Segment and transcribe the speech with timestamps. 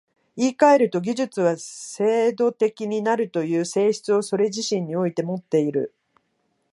[0.35, 5.93] 言い換えると、技術は制度的になるという性質をそれ自身においてもっている。